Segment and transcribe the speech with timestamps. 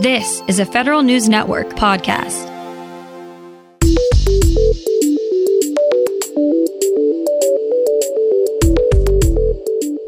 [0.00, 2.48] This is a Federal News Network podcast.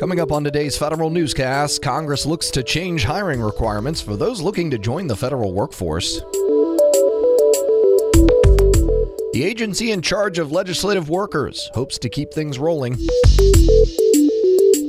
[0.00, 4.70] Coming up on today's federal newscast, Congress looks to change hiring requirements for those looking
[4.70, 6.20] to join the federal workforce.
[9.34, 12.96] The agency in charge of legislative workers hopes to keep things rolling.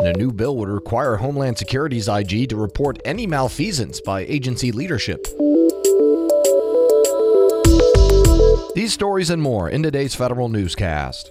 [0.03, 4.73] And a new bill would require Homeland Security's IG to report any malfeasance by agency
[4.73, 5.25] leadership.
[8.75, 11.29] These stories and more in today's federal newscast.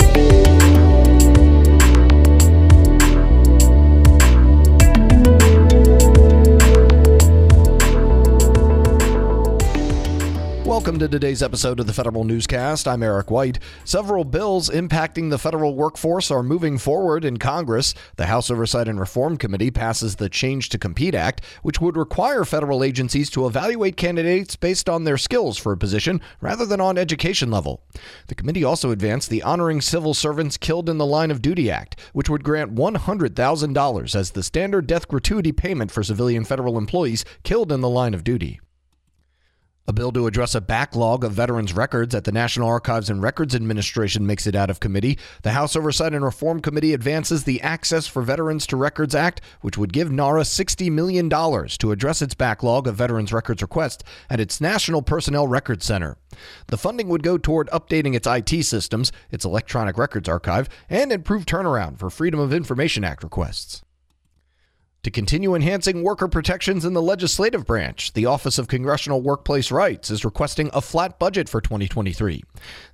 [10.82, 12.88] Welcome to today's episode of the Federal Newscast.
[12.88, 13.60] I'm Eric White.
[13.84, 17.94] Several bills impacting the federal workforce are moving forward in Congress.
[18.16, 22.44] The House Oversight and Reform Committee passes the Chance to Compete Act, which would require
[22.44, 26.98] federal agencies to evaluate candidates based on their skills for a position rather than on
[26.98, 27.84] education level.
[28.26, 31.94] The committee also advanced the Honoring Civil Servants Killed in the Line of Duty Act,
[32.12, 37.70] which would grant $100,000 as the standard death gratuity payment for civilian federal employees killed
[37.70, 38.58] in the line of duty.
[39.88, 43.52] A bill to address a backlog of veterans' records at the National Archives and Records
[43.52, 45.18] Administration makes it out of committee.
[45.42, 49.76] The House Oversight and Reform Committee advances the Access for Veterans to Records Act, which
[49.76, 54.60] would give NARA $60 million to address its backlog of veterans' records requests at its
[54.60, 56.16] National Personnel Records Center.
[56.68, 61.44] The funding would go toward updating its IT systems, its electronic records archive, and improve
[61.44, 63.82] turnaround for Freedom of Information Act requests.
[65.04, 70.12] To continue enhancing worker protections in the legislative branch, the Office of Congressional Workplace Rights
[70.12, 72.44] is requesting a flat budget for 2023.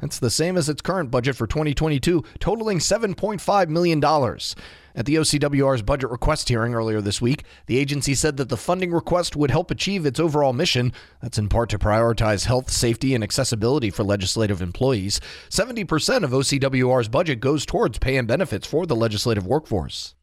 [0.01, 4.03] That's the same as its current budget for 2022, totaling $7.5 million.
[4.03, 8.91] At the OCWR's budget request hearing earlier this week, the agency said that the funding
[8.91, 10.95] request would help achieve its overall mission.
[11.21, 15.21] That's in part to prioritize health, safety, and accessibility for legislative employees.
[15.51, 20.15] 70% of OCWR's budget goes towards pay and benefits for the legislative workforce.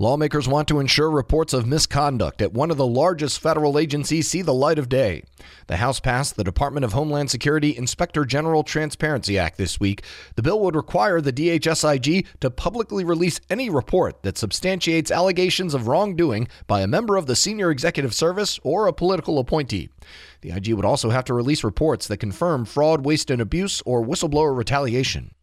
[0.00, 4.40] Lawmakers want to ensure reports of misconduct at one of the largest federal agencies see
[4.40, 5.22] the light of day.
[5.66, 10.02] The House passed the Department of Homeland Security Inspector General Transparency Act this week.
[10.36, 15.86] The bill would require the DHSIG to publicly release any report that substantiates allegations of
[15.86, 19.90] wrongdoing by a member of the senior executive service or a political appointee.
[20.40, 24.02] The IG would also have to release reports that confirm fraud, waste, and abuse or
[24.02, 25.34] whistleblower retaliation.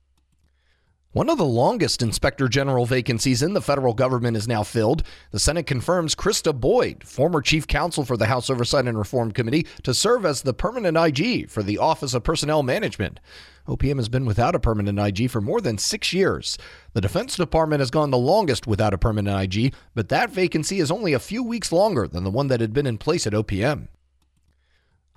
[1.18, 5.02] One of the longest inspector general vacancies in the federal government is now filled.
[5.32, 9.66] The Senate confirms Krista Boyd, former chief counsel for the House Oversight and Reform Committee,
[9.82, 13.20] to serve as the permanent IG for the Office of Personnel Management.
[13.68, 16.56] OPM has been without a permanent IG for more than six years.
[16.94, 20.92] The Defense Department has gone the longest without a permanent IG, but that vacancy is
[20.92, 23.88] only a few weeks longer than the one that had been in place at OPM.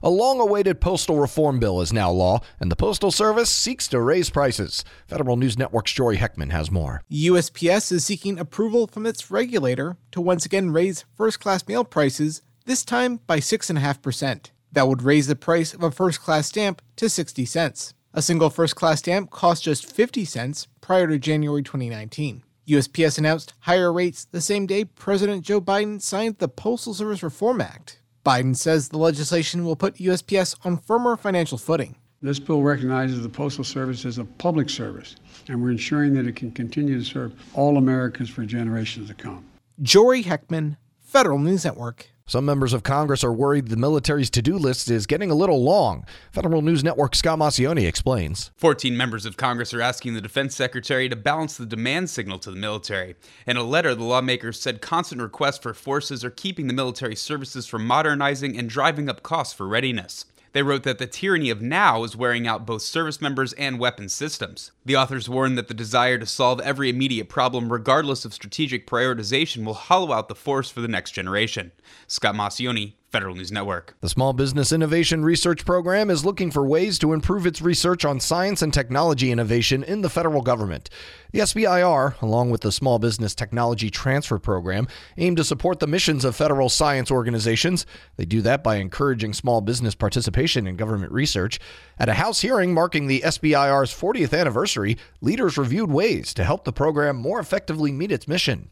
[0.03, 4.01] A long awaited postal reform bill is now law, and the Postal Service seeks to
[4.01, 4.83] raise prices.
[5.07, 7.03] Federal News Network's Jory Heckman has more.
[7.11, 12.41] USPS is seeking approval from its regulator to once again raise first class mail prices,
[12.65, 14.47] this time by 6.5%.
[14.73, 17.93] That would raise the price of a first class stamp to 60 cents.
[18.15, 22.43] A single first class stamp cost just 50 cents prior to January 2019.
[22.67, 27.61] USPS announced higher rates the same day President Joe Biden signed the Postal Service Reform
[27.61, 28.01] Act.
[28.31, 31.97] Biden says the legislation will put USPS on firmer financial footing.
[32.23, 35.17] This bill recognizes the Postal Service as a public service,
[35.49, 39.45] and we're ensuring that it can continue to serve all Americans for generations to come.
[39.83, 42.09] Jory Heckman, Federal News Network.
[42.31, 45.65] Some members of Congress are worried the military's to do list is getting a little
[45.65, 46.07] long.
[46.31, 48.53] Federal News Network Scott Maucione explains.
[48.55, 52.53] 14 members of Congress are asking the Defense Secretary to balance the demand signal to
[52.53, 53.17] the military.
[53.49, 57.67] In a letter, the lawmakers said constant requests for forces are keeping the military services
[57.67, 60.25] from modernizing and driving up costs for readiness.
[60.53, 64.09] They wrote that the tyranny of now is wearing out both service members and weapon
[64.09, 64.73] systems.
[64.85, 69.65] The authors warned that the desire to solve every immediate problem, regardless of strategic prioritization,
[69.65, 71.71] will hollow out the force for the next generation.
[72.09, 73.97] Scott Maucione, Federal News Network.
[74.01, 78.21] The Small Business Innovation Research Program is looking for ways to improve its research on
[78.21, 80.89] science and technology innovation in the federal government.
[81.33, 84.87] The SBIR, along with the Small Business Technology Transfer Program,
[85.17, 87.85] aim to support the missions of federal science organizations.
[88.17, 91.59] They do that by encouraging small business participation in government research.
[91.99, 96.73] At a House hearing marking the SBIR's 40th anniversary, leaders reviewed ways to help the
[96.73, 98.71] program more effectively meet its mission.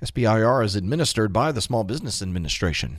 [0.00, 2.98] SBIR is administered by the Small Business Administration.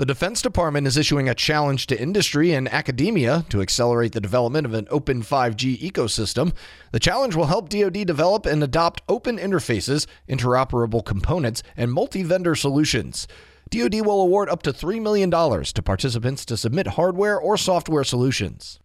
[0.00, 4.64] The Defense Department is issuing a challenge to industry and academia to accelerate the development
[4.64, 6.54] of an open 5G ecosystem.
[6.90, 12.54] The challenge will help DoD develop and adopt open interfaces, interoperable components, and multi vendor
[12.54, 13.28] solutions.
[13.68, 18.80] DoD will award up to $3 million to participants to submit hardware or software solutions.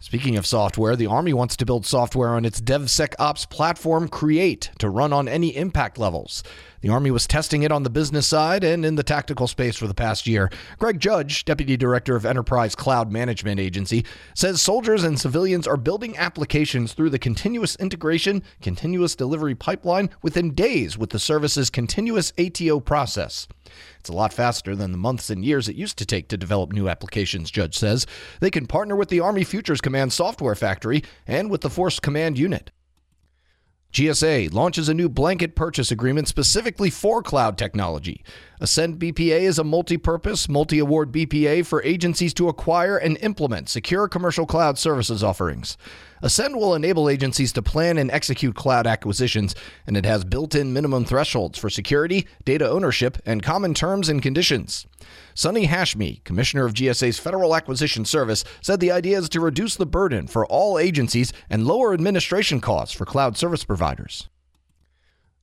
[0.00, 4.88] Speaking of software, the Army wants to build software on its DevSecOps platform Create to
[4.88, 6.44] run on any impact levels.
[6.80, 9.88] The Army was testing it on the business side and in the tactical space for
[9.88, 10.48] the past year.
[10.78, 14.04] Greg Judge, Deputy Director of Enterprise Cloud Management Agency,
[14.34, 20.54] says soldiers and civilians are building applications through the continuous integration, continuous delivery pipeline within
[20.54, 23.48] days with the service's continuous ATO process.
[23.98, 26.72] It's a lot faster than the months and years it used to take to develop
[26.72, 28.06] new applications, Judge says.
[28.38, 32.38] They can partner with the Army Futures Command software factory and with the Force Command
[32.38, 32.70] unit.
[33.92, 38.22] GSA launches a new blanket purchase agreement specifically for cloud technology.
[38.60, 43.68] Ascend BPA is a multi purpose, multi award BPA for agencies to acquire and implement
[43.68, 45.76] secure commercial cloud services offerings.
[46.22, 49.54] Ascend will enable agencies to plan and execute cloud acquisitions,
[49.86, 54.20] and it has built in minimum thresholds for security, data ownership, and common terms and
[54.20, 54.86] conditions.
[55.34, 59.86] Sonny Hashmi, Commissioner of GSA's Federal Acquisition Service, said the idea is to reduce the
[59.86, 64.28] burden for all agencies and lower administration costs for cloud service providers.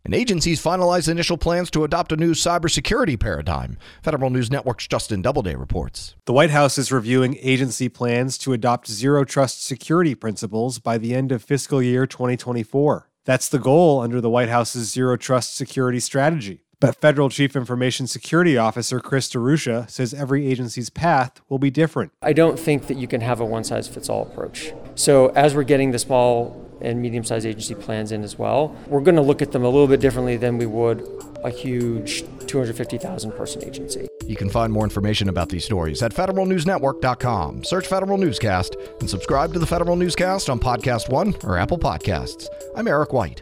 [0.06, 3.78] And agencies finalized initial plans to adopt a new cybersecurity paradigm.
[4.04, 6.14] Federal News Network's Justin Doubleday reports.
[6.26, 11.16] The White House is reviewing agency plans to adopt zero trust security principles by the
[11.16, 13.10] end of fiscal year 2024.
[13.26, 16.62] That's the goal under the White House's zero trust security strategy.
[16.80, 22.12] But Federal Chief Information Security Officer Chris DeRusha says every agency's path will be different.
[22.22, 24.72] I don't think that you can have a one size fits all approach.
[24.94, 29.02] So, as we're getting the small and medium sized agency plans in as well, we're
[29.02, 31.08] going to look at them a little bit differently than we would
[31.44, 34.08] a huge 250,000 person agency.
[34.26, 37.64] You can find more information about these stories at federalnewsnetwork.com.
[37.64, 42.48] Search Federal Newscast and subscribe to the Federal Newscast on Podcast One or Apple Podcasts.
[42.76, 43.42] I'm Eric White.